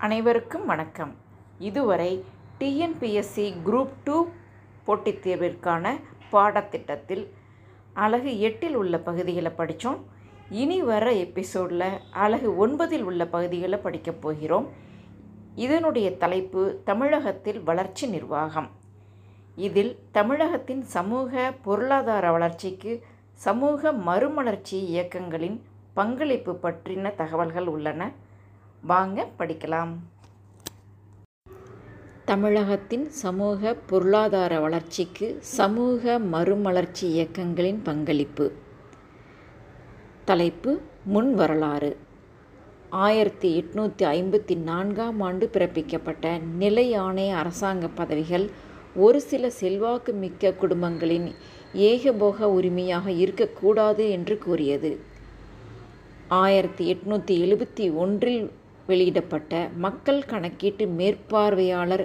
அனைவருக்கும் 0.00 0.66
வணக்கம். 0.66 1.14
இதுவரை 1.58 2.24
டிஎன்பிஎஸ்சி 2.60 3.54
குரூப் 3.64 3.88
டூ 4.04 4.28
போட்டித் 4.84 5.26
தேர்விற்கான 5.26 6.00
பாடத்திட்டத்தில் 6.32 7.28
அழகு 7.92 8.40
எட்டில் 8.40 8.74
உள்ள 8.74 8.98
பகுதிகளை 8.98 9.50
படித்தோம். 9.50 10.04
இனி 10.50 10.82
வர 10.82 11.12
எபிசோடில் 11.12 12.00
அழகு 12.10 12.68
ஒன்பதில் 12.68 13.02
உள்ள 13.02 13.26
பகுதிகளை 13.26 13.78
படிக்கப் 13.78 14.22
போகிறோம். 14.22 14.68
இதனுடைய 15.54 16.16
தலைப்பு 16.16 16.80
தமிழகத்தில் 16.84 17.62
வளர்ச்சி 17.62 18.06
நிர்வாகம். 18.06 18.70
இதில் 19.56 19.98
தமிழகத்தின் 20.12 20.82
சமூக 20.82 21.54
பொருளாதார 21.62 22.32
வளர்ச்சிக்கு 22.32 23.02
சமூக 23.34 23.92
மறுமலர்ச்சி 23.92 24.84
இயக்கங்களின் 24.84 25.62
பங்களிப்பு 25.94 26.58
பற்றின 26.62 27.14
தகவல்கள் 27.14 27.66
உள்ளன. 27.66 28.26
வாங்க 28.82 29.28
படிக்கலாம். 29.38 29.96
தமிழகத்தின் 32.24 33.10
சமூக 33.10 33.74
பொருளாதார 33.74 34.60
வளர்ச்சிக்கு 34.60 35.36
சமூக 35.40 36.18
மறுமலர்ச்சி 36.18 37.10
இயக்கங்களின் 37.10 37.82
பங்களிப்பு. 37.82 38.52
தலைப்பு 40.24 40.80
முன் 41.04 41.34
வரலாறு. 41.34 41.96
ஆயிரத்தி 42.90 43.62
எட்நூற்றி 43.62 44.02
ஐம்பத்தி 44.02 44.56
நான்காம் 44.56 45.20
ஆண்டு 45.20 45.50
பிறப்பிக்கப்பட்ட 45.52 46.40
நிலை 46.40 46.98
ஆணைய 46.98 47.30
அரசாங்க 47.34 47.88
பதவிகள் 47.88 48.50
ஒரு 48.94 49.20
சில 49.20 49.50
செல்வாக்கு 49.50 50.12
மிக்க 50.12 50.52
குடும்பங்களின் 50.52 51.34
ஏகபோக 51.72 52.48
உரிமையாக 52.48 53.10
இருக்கக்கூடாது 53.10 54.10
என்று 54.10 54.38
கூறியது. 54.38 54.98
ஆயிரத்தி 56.28 56.94
எட்நூற்றி 56.94 57.34
எழுபத்தி 57.46 57.94
ஒன்றில் 57.94 58.52
வெளியிடப்பட்ட 58.88 59.68
மக்கள் 59.76 60.20
கணக்கீட்டு 60.24 60.84
மேற்பார்வையாளர் 60.98 62.04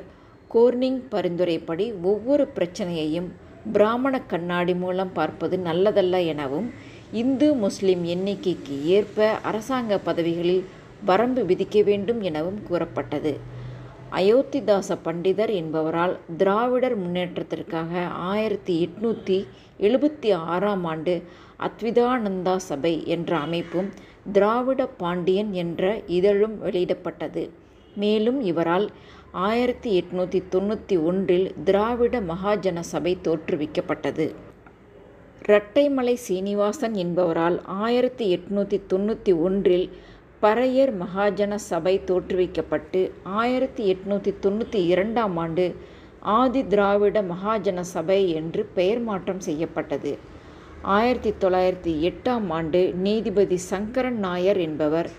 கோர்னிங் 0.53 0.99
பரிந்துரைப்படி 1.11 1.85
ஒவ்வொரு 2.01 2.47
பிரச்சனையையும் 2.55 3.29
பிராமண 3.71 4.21
கண்ணாடி 4.21 4.75
மூலம் 4.75 5.13
பார்ப்பது 5.13 5.57
நல்லதல்ல 5.57 6.25
எனவும் 6.25 6.67
இந்து 7.11 7.53
முஸ்லிம் 7.53 8.03
எண்ணிக்கைக்கு 8.05 8.75
ஏற்ப 8.83 9.29
அரசாங்க 9.41 9.97
பதவிகளில் 9.97 10.63
வரம்பு 11.05 11.43
விதிக்க 11.43 11.83
வேண்டும் 11.83 12.21
எனவும் 12.21 12.59
கூறப்பட்டது. 12.63 13.33
அயோத்திதாச 14.11 14.97
பண்டிதர் 15.05 15.53
என்பவரால் 15.53 16.17
திராவிடர் 16.37 16.97
முன்னேற்றத்திற்காக 16.97 18.03
ஆயிரத்தி 18.31 18.75
எட்நூற்றி 18.85 19.37
எழுபத்தி 19.79 20.31
ஆறாம் 20.33 20.85
ஆண்டு 20.85 21.13
அத்விதானந்தா 21.59 22.55
சபை 22.55 22.93
என்ற 23.07 23.37
அமைப்பும் 23.37 23.89
திராவிட 24.31 24.87
பாண்டியன் 24.87 25.51
என்ற 25.53 26.01
இதழும் 26.07 26.55
வெளியிடப்பட்டது. 26.57 27.49
மேலும் 27.95 28.41
இவரால் 28.41 28.89
ஆயிரத்தி 29.31 29.89
எட்நூற்றி 29.99 30.43
தொண்ணூற்றி 30.51 30.95
ஒன்றில் 31.03 31.53
திராவிட 31.63 32.21
மகாஜன 32.21 32.79
சபை 32.79 33.17
தோற்றுவிக்கப்பட்டது. 33.23 34.33
இரட்டைமலை 35.41 36.13
சீனிவாசன் 36.13 36.93
என்பவரால் 36.93 37.61
ஆயிரத்தி 37.65 38.25
எட்நூற்றி 38.35 38.77
தொண்ணூற்றி 38.93 39.33
ஒன்றில் 39.39 39.89
பறையர் 40.41 40.93
மகாஜன 41.01 41.55
சபை 41.55 42.01
தோற்றுவிக்கப்பட்டு 42.05 43.11
ஆயிரத்தி 43.23 43.83
எட்நூற்றி 43.93 44.33
தொண்ணூற்றி 44.45 44.79
இரண்டாம் 44.85 45.37
ஆண்டு 45.37 45.75
ஆதி 46.19 46.63
திராவிட 46.63 47.21
மகாஜன 47.21 47.79
சபை 47.79 48.29
என்று 48.29 48.65
பெயர் 48.73 48.99
மாற்றம் 48.99 49.39
செய்யப்பட்டது. 49.39 50.17
ஆயிரத்தி 50.83 51.33
தொள்ளாயிரத்தி 51.39 52.13
எட்டாம் 52.13 52.49
ஆண்டு 52.49 52.93
நீதிபதி 52.93 53.57
சங்கரன் 53.57 54.19
நாயர் 54.19 54.57
என்பவர். 54.57 55.09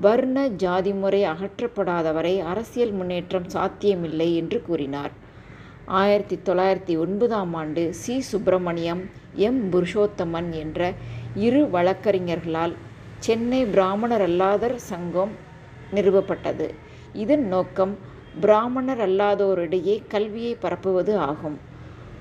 வர்ண 0.00 0.46
ஜாதி 0.46 0.92
முறை 0.92 1.24
அகற்றப்படாதவரை 1.24 2.40
அரசியல் 2.40 2.90
முன்னேற்றம் 2.90 3.48
சாத்தியமில்லை 3.48 4.36
என்று 4.36 4.62
கூறினார். 4.62 5.10
ஆயிரத்தி 5.86 6.38
தொள்ளாயிரத்தி 6.44 6.98
ஒன்பதாம் 6.98 7.54
ஆண்டு 7.54 7.94
சி. 7.94 8.20
சுப்பிரமணியம் 8.20 9.10
எம். 9.34 9.72
புருஷோத்தமன் 9.72 10.50
என்ற 10.50 10.92
இரு 11.34 11.68
வழக்கறிஞர்களால் 11.72 12.74
சென்னை 13.18 13.64
பிராமணர் 13.64 14.30
அல்லாதர் 14.30 14.74
சங்கம் 14.74 15.30
நிறுவப்பட்டது. 15.94 16.70
இதன் 17.12 17.46
நோக்கம் 17.46 17.98
பிராமணர் 18.40 19.10
அல்லாதோரிடையே 19.10 20.02
கல்வியை 20.08 20.56
பரப்புவது 20.62 21.16
ஆகும். 21.16 21.72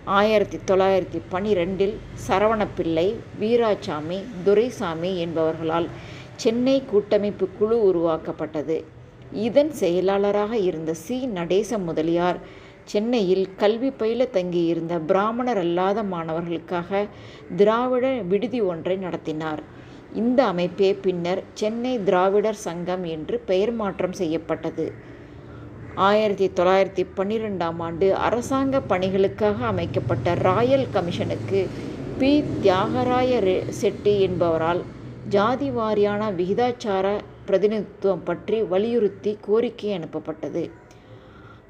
ஆயிரத்தி 0.05 0.59
தொள்ளாயிரத்தி 0.67 1.21
பனிரெண்டில் 1.31 1.93
சரவணப்பிள்ளை 2.27 3.15
வீராசாமி 3.39 4.23
துரைசாமி 4.43 5.25
என்பவர்களால் 5.25 5.87
சென்னை 6.35 6.83
கூட்டமைப்பு 6.85 7.49
குழு 7.59 7.83
உருவாக்கப்பட்டது. 7.83 8.83
இதன் 9.31 9.71
செயலாளராக 9.71 10.57
இருந்த 10.57 10.93
சி. 10.93 11.25
நடேச 11.25 11.77
முதலியார் 11.77 12.37
சென்னையில் 12.83 13.55
கல்வி 13.55 13.91
பயில 13.91 14.25
தங்கியிருந்த 14.25 14.99
பிராமணர் 14.99 15.57
அல்லாத 15.57 16.03
மாணவர்களுக்காக 16.03 17.07
திராவிட 17.55 18.11
விடுதி 18.11 18.61
ஒன்றை 18.61 18.95
நடத்தினார். 18.95 19.63
இந்த 20.13 20.45
அமைப்பே 20.45 20.93
பின்னர் 20.93 21.43
சென்னை 21.53 22.03
திராவிடர் 22.03 22.53
சங்கம் 22.53 23.03
என்று 23.03 23.39
பெயர் 23.39 23.71
மாற்றம் 23.71 24.13
செய்யப்பட்டது. 24.13 25.11
ஆயிரத்தி 25.95 26.51
தொள்ளாயிரத்தி 26.55 27.05
பன்னிரெண்டாம் 27.15 27.79
ஆண்டு 27.79 28.15
அரசாங்க 28.15 28.81
பணிகளுக்காக 28.89 29.65
அமைக்கப்பட்ட 29.65 30.33
ராயல் 30.33 30.87
கமிஷனுக்கு 30.93 31.67
பி. 32.17 32.43
தியாகராய 32.61 33.65
செட்டி 33.69 34.27
என்பவரால் 34.27 34.81
ஜாதி 35.29 35.71
வாரியான 35.71 36.31
விகிதாச்சார 36.31 37.19
பிரதிநிதித்துவம் 37.45 38.23
பற்றி 38.23 38.61
வலியுறுத்தி 38.61 39.37
கோரிக்கை 39.41 39.99
அனுப்பப்பட்டது. 39.99 40.69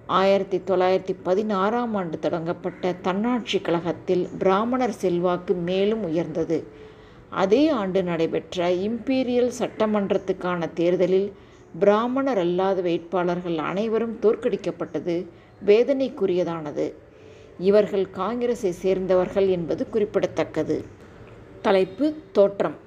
ஆயிரத்தி 0.05 0.57
தொள்ளாயிரத்தி 0.57 1.15
பதினாறாம் 1.23 1.95
ஆண்டு 1.95 2.19
தொடங்கப்பட்ட 2.19 2.93
தன்னாட்சி 2.93 3.59
கழகத்தில் 3.59 4.29
பிராமணர் 4.39 4.91
செல்வாக்கு 4.91 5.53
மேலும் 5.53 6.03
உயர்ந்தது. 6.03 6.67
அதே 7.29 7.69
ஆண்டு 7.69 8.03
நடைபெற்ற 8.03 8.71
இம்பீரியல் 8.71 9.51
சட்டமன்றத்துக்கான 9.59 10.73
தேர்தலில் 10.73 11.33
பிராமணர் 11.79 12.37
அல்லாத 12.37 12.81
வேட்பாளர்கள் 12.81 13.57
அனைவரும் 13.57 14.17
தோற்கடிக்கப்பட்டது 14.21 15.15
வேதனைக்குரியதானது. 15.65 16.93
இவர்கள் 17.59 18.05
காங்கிரஸை 18.09 18.71
சேர்ந்தவர்கள் 18.71 19.47
என்பது 19.47 19.89
குறிப்பிடத்தக்கது. 19.89 20.77
தலைப்பு 21.61 22.15
தோற்றம். 22.31 22.77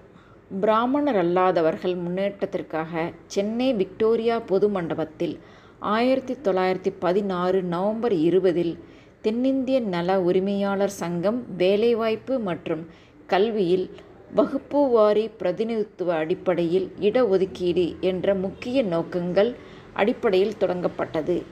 பிராமணர் 0.60 1.16
அல்லாதவர்கள் 1.16 1.94
முன்னேற்றத்திற்காக 1.94 3.12
சென்னை 3.26 3.72
விக்டோரியா 3.72 4.36
பொது 4.46 4.68
மண்டபத்தில் 4.68 5.38
ஆயிரத்தி 5.78 6.34
தொள்ளாயிரத்தி 6.44 6.92
பதினாறு 6.98 7.62
நவம்பர் 7.62 8.12
இருபதில் 8.12 8.74
தென்னிந்திய 9.22 9.80
நல 9.80 10.20
உரிமையாளர் 10.20 10.94
சங்கம் 11.02 11.44
வேலைவாய்ப்பு 11.56 12.38
மற்றும் 12.38 12.86
கல்வியில் 13.26 13.90
வகுப்பு 14.34 14.88
வாரி 14.88 15.28
பிரதிநிதித்துவ 15.28 16.14
அடிப்படையில் 16.14 16.92
இடஒதுக்கீடு 17.00 17.98
என்ற 18.00 18.34
முக்கிய 18.34 18.82
நோக்கங்கள் 18.82 19.54
அடிப்படையில் 19.92 20.54
தொடங்கப்பட்டது. 20.60 21.42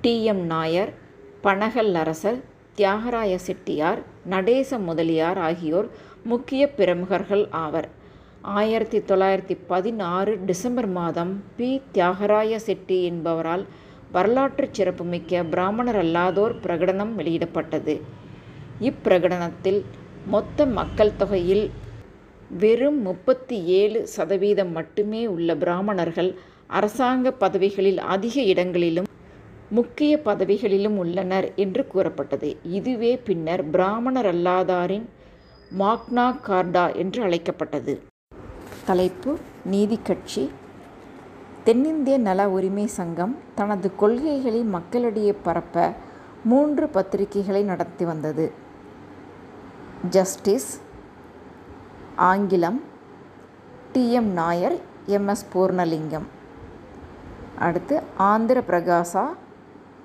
டி. 0.00 0.24
எம். 0.24 0.44
நாயர் 0.46 0.92
பனகல் 1.42 1.94
அரசர் 1.94 2.42
தியாகராய 2.76 3.34
செட்டியார் 3.34 3.98
நடேச 4.24 4.78
முதலியார் 4.78 5.38
ஆகியோர் 5.38 5.88
முக்கிய 6.24 6.70
பிரமுகர்கள் 6.70 7.48
ஆவர். 7.50 7.88
ஆயிரத்தி 8.40 8.98
தொள்ளாயிரத்தி 8.98 9.58
பதினாறு 9.66 10.38
டிசம்பர் 10.46 10.86
மாதம் 10.86 11.42
பி. 11.56 11.82
தியாகராய 11.94 12.56
செட்டி 12.56 13.10
என்பவரால் 13.10 13.64
வரலாற்று 14.12 14.68
சிறப்புமிக்க 14.70 15.42
பிராமணர் 15.42 16.04
அல்லாதோர் 16.04 16.54
பிரகடனம் 16.62 17.14
வெளியிடப்பட்டது. 17.18 18.00
இப்பிரகடனத்தில் 18.80 19.84
மொத்த 20.26 20.66
மக்கள் 20.66 21.16
தொகையில் 21.16 21.70
வெறும் 22.58 23.00
முப்பத்தி 23.00 23.64
ஏழு 23.64 24.06
சதவீதம் 24.06 24.72
மட்டுமே 24.72 25.26
உள்ள 25.26 25.56
பிராமணர்கள் 25.56 26.34
அரசாங்க 26.66 27.32
பதவிகளில் 27.32 27.98
அதிக 27.98 28.40
இடங்களிலும் 28.40 29.04
முக்கிய 29.70 30.20
பதவிகளிலும் 30.24 30.96
உள்ளனர் 30.96 31.54
என்று 31.54 31.86
கூறப்பட்டது. 31.86 32.56
இதுவே 32.62 33.16
பின்னர் 33.16 33.70
பிராமணர் 33.70 34.26
அல்லாதாரின் 34.26 35.08
மாக்னா 35.78 36.34
கார்டா 36.48 36.96
என்று 36.96 37.22
அழைக்கப்பட்டது. 37.22 38.02
தலைப்பு 38.84 39.38
நீதி 39.64 39.98
கட்சி. 40.02 40.50
தென்னிந்திய 41.64 42.18
நல 42.18 42.48
உரிமை 42.48 42.86
சங்கம் 42.86 43.38
தனது 43.54 43.96
கொள்கைகளை 43.96 44.62
மக்களிடையே 44.62 45.34
பரப்ப 45.42 45.92
மூன்று 46.44 46.90
பத்திரிகைகளை 46.94 47.62
நடத்தி 47.62 48.04
வந்தது. 48.04 48.52
ஜஸ்டிஸ் 50.08 50.80
ஆங்கிலம் 52.16 52.82
டிஎம் 53.92 54.32
நாயர் 54.32 54.76
எம்எஸ் 55.06 55.44
பூர்ணலிங்கம். 55.54 56.22
அடுத்து 57.58 58.02
ஆந்திர 58.16 58.62
பிரகாசா 58.68 59.26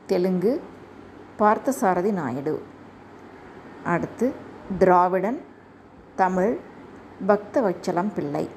தெலுங்கு 0.06 0.62
பார்த்தசாரதி 1.40 2.14
நாயுடு. 2.14 2.64
அடுத்து 3.84 4.32
திராவிடன் 4.78 5.42
தமிழ் 6.16 6.58
பக்தவச்சலம் 7.28 8.12
பிள்ளை. 8.16 8.50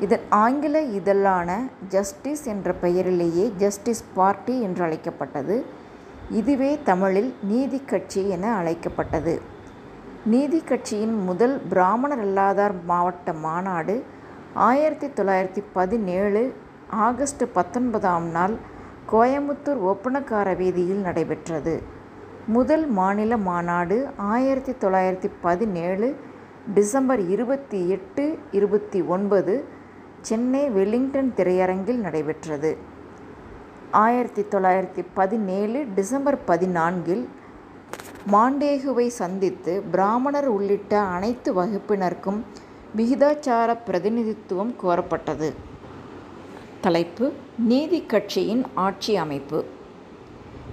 இதன் 0.00 0.20
ஆங்கில 0.28 0.80
இதழான 0.80 1.66
ஜஸ்டிஸ் 1.88 2.44
என்ற 2.44 2.72
பெயரிலேயே 2.72 3.52
ஜஸ்டிஸ் 3.56 4.04
பார்ட்டி 4.14 4.60
என்று 4.60 4.84
அழைக்கப்பட்டது. 4.84 5.64
இதுவே 6.30 6.78
தமிழில் 6.84 7.34
நீதி 7.42 7.80
கட்சி 7.80 8.28
என 8.28 8.54
அழைக்கப்பட்டது. 8.54 9.54
நீதி 10.30 10.60
கட்சியின் 10.60 11.12
முதல் 11.24 11.60
பிராமணர் 11.68 12.22
அல்லாதார் 12.24 12.72
மாவட்ட 12.84 13.32
மாநாடு 13.32 13.94
ஆயிரத்தி 14.54 15.06
தொள்ளாயிரத்தி 15.06 15.62
பதினேழு 15.72 16.54
ஆகஸ்ட் 16.88 17.44
பத்தொன்பதாம் 17.52 18.26
நாள் 18.30 18.54
கோயமுத்தூர் 19.12 19.82
ஒப்பனக்கார 19.92 20.56
வீதியில் 20.56 20.96
நடைபெற்றது. 20.96 21.82
முதல் 22.46 22.86
மாநில 22.86 23.36
மாநாடு 23.36 24.08
ஆயிரத்தி 24.16 24.74
தொள்ளாயிரத்தி 24.80 25.30
பதினேழு 25.40 26.16
டிசம்பர் 26.74 27.28
இருபத்தி 27.28 27.88
எட்டு 27.88 28.38
இருபத்தி 28.50 29.02
ஒன்பது 29.02 29.64
சென்னை 30.20 30.70
வெலிங்டன் 30.70 31.32
திரையரங்கில் 31.36 32.04
நடைபெற்றது. 32.08 32.76
ஆயிரத்தி 33.90 34.42
தொள்ளாயிரத்தி 34.42 35.04
பதினேழு 35.14 35.86
டிசம்பர் 35.94 36.38
பதினான்கில் 36.46 37.26
மாண்டேகுவை 38.32 39.06
சந்தித்து 39.06 39.82
பிராமணர் 39.90 40.46
உள்ளிட்ட 40.46 40.98
அனைத்து 40.98 41.54
வகுப்பினருக்கும் 41.54 42.40
விகிதாச்சார 42.96 43.76
பிரதிநிதித்துவம் 43.86 44.74
கோரப்பட்டது. 44.82 45.52
தலைப்பு 46.80 47.32
நீதி 47.58 48.00
கட்சியின் 48.06 48.64
ஆட்சி 48.74 49.16
அமைப்பு. 49.16 49.64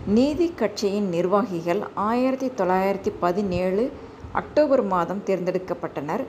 நீதி 0.08 0.54
கட்சியின் 0.56 1.10
நிர்வாகிகள் 1.10 1.84
ஆயிரத்தி 1.94 2.48
தொள்ளாயிரத்தி 2.48 3.12
பதினேழு 3.20 3.92
அக்டோபர் 4.32 4.84
மாதம் 4.84 5.22
தேர்ந்தெடுக்கப்பட்டனர். 5.26 6.24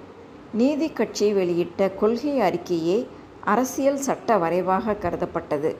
நீதி 0.52 0.92
கட்சி 0.92 1.32
வெளியிட்ட 1.32 1.90
கொள்கை 1.94 2.40
அறிக்கையே 2.40 3.06
அரசியல் 3.44 3.96
சட்ட 3.96 4.38
வரைவாக 4.38 4.92
கருதப்பட்டது. 4.92 5.74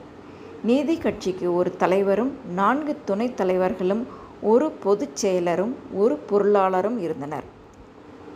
நீதி 0.63 0.97
கட்சிக்கு 0.97 1.55
ஒரு 1.55 1.75
தலைவரும் 1.75 2.31
நான்கு 2.51 2.97
துணைத் 3.05 3.37
தலைவர்களும் 3.37 4.23
ஒரு 4.51 4.67
பொதுச் 4.85 5.19
செயலரும் 5.21 5.75
ஒரு 6.01 6.15
பொருளாளரும் 6.29 6.97
இருந்தனர். 7.05 7.45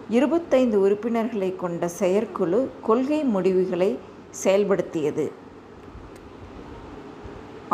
இருபத்தைந்து 0.10 0.78
உறுப்பினர்களை 0.86 1.50
கொண்ட 1.56 1.88
செயற்குழு 2.02 2.60
கொள்கை 2.88 3.20
முடிவுகளை 3.34 3.90
செயல்படுத்தியது. 4.44 5.26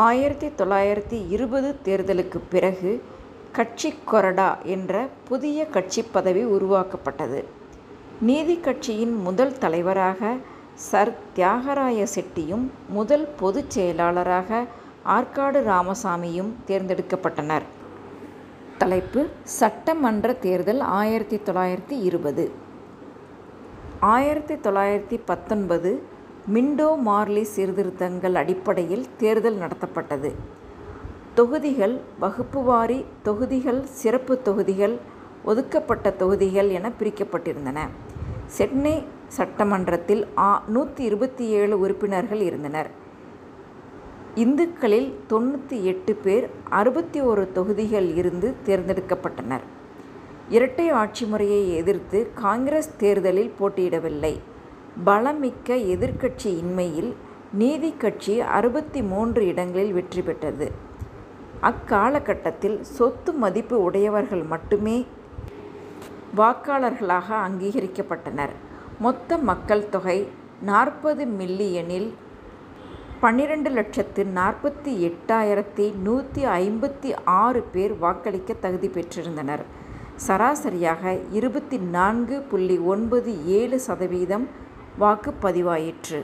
ஆயிரத்தி 0.08 0.48
தொள்ளாயிரத்தி 0.48 1.20
இருபது 1.30 1.70
தேர்தலுக்கு 1.86 2.40
பிறகு 2.50 2.92
கட்சி 3.52 3.94
கொறடா 4.12 4.50
என்ற 4.76 5.08
புதிய 5.28 5.68
கட்சி 5.76 6.02
பதவி 6.16 6.44
உருவாக்கப்பட்டது. 6.56 7.40
நீதி 8.22 8.58
கட்சியின் 8.58 9.16
முதல் 9.28 9.58
தலைவராக 9.58 10.36
சர். 10.90 11.14
தியாகராய 11.36 12.08
செட்டியும் 12.16 12.66
முதல் 12.90 13.28
பொதுச் 13.40 13.74
செயலாளராக 13.76 14.66
ஆற்காடு 15.18 15.62
ராமசாமியும் 15.72 16.52
தேர்ந்தெடுக்கப்பட்டனர். 16.68 17.66
தலைப்பு 18.77 19.30
சட்டமன்ற 19.44 20.33
தேர்தல் 20.33 20.80
ஆயிரத்தி 20.80 21.38
தொள்ளாயிரத்தி 21.38 21.95
இருபது. 22.01 22.51
ஆயிரத்தி 24.00 24.56
தொள்ளாயிரத்தி 24.56 25.19
பத்தொன்பது 25.25 26.04
மிண்டோ 26.54 26.98
மார்லி 26.98 27.44
சீர்திருத்தங்கள் 27.56 28.33
அடிப்படையில் 28.33 29.06
தேர்தல் 29.18 29.57
நடத்தப்பட்டது. 29.57 30.31
தொகுதிகள் 31.36 32.00
வகுப்புவாரி 32.22 33.06
தொகுதிகள் 33.24 33.81
சிறப்பு 33.83 34.42
தொகுதிகள் 34.42 34.98
ஒதுக்கப்பட்ட 35.44 36.10
தொகுதிகள் 36.12 36.69
என 36.69 36.92
பிரிக்கப்பட்டிருந்தன. 37.00 37.80
சென்னை 38.45 39.04
சட்டமன்றத்தில் 39.27 40.27
ஆ 40.38 40.63
நூற்றி 40.68 41.04
இருபத்தி 41.04 41.48
ஏழு 41.48 41.80
உறுப்பினர்கள் 41.80 42.39
இருந்தனர். 42.39 43.04
இந்துக்களில் 44.44 45.10
தொண்ணூற்றி 45.30 45.78
எட்டு 45.82 46.14
பேர் 46.16 46.50
அறுபத்தி 46.70 47.20
ஒரு 47.22 47.52
தொகுதிகள் 47.54 48.16
இருந்து 48.16 48.56
தேர்ந்தெடுக்கப்பட்டனர். 48.66 49.64
இரட்டை 50.50 50.90
ஆட்சி 50.90 51.26
முறையை 51.26 51.76
எதிர்த்து 51.76 52.28
காங்கிரஸ் 52.34 52.98
தேர்தலில் 52.98 53.54
போட்டியிடவில்லை. 53.60 54.34
பலமிக்க 55.06 55.78
எதிர்க்கட்சி 55.94 56.52
இன்மையில் 56.64 57.14
நீதி 57.54 57.94
கட்சி 57.98 58.40
அறுபத்தி 58.40 59.02
மூன்று 59.02 59.48
இடங்களில் 59.48 59.94
வெற்றி 59.94 60.22
பெற்றது. 60.22 60.72
அக்காலகட்டத்தில் 61.62 62.78
சொத்து 62.82 63.34
மதிப்பு 63.34 63.84
உடையவர்கள் 63.84 64.44
மட்டுமே 64.44 65.06
வாக்காளர்களாக 66.38 67.28
அங்கீகரிக்கப்பட்டனர். 67.48 68.54
மொத்த 69.00 69.38
மக்கள் 69.38 69.90
தொகை 69.90 70.28
நாற்பது 70.62 71.26
மில்லியனில் 71.26 72.10
பன்னிரெண்டு 73.25 73.69
லட்சத்து 73.69 74.22
நாற்பத்தி 74.36 74.92
எட்டாயிரத்தி 75.07 75.86
நூற்றி 75.95 76.42
ஐம்பத்தி 76.45 77.12
ஆறு 77.25 77.62
பேர் 77.74 77.94
வாக்களிக்க 77.94 78.54
தகுதி 78.54 78.88
பெற்றிருந்தனர். 78.88 79.63
சராசரியாக 80.25 81.13
இருபத்தி 81.31 81.77
நான்கு 81.77 82.42
புள்ளி 82.42 82.77
ஒன்பது 82.94 83.31
ஏழு 83.45 83.80
சதவீதம் 83.80 84.45
வாக்கு 84.98 85.33
பதிவாயிற்று 85.42 86.19